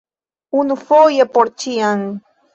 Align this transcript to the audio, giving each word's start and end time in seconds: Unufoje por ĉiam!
Unufoje 0.61 1.27
por 1.37 1.53
ĉiam! 1.65 2.05